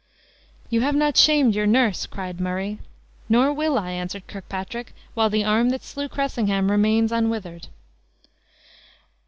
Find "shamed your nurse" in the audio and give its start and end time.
1.15-2.07